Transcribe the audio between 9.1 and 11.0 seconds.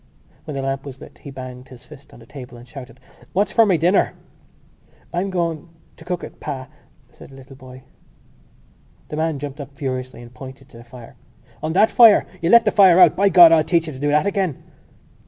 man jumped up furiously and pointed to the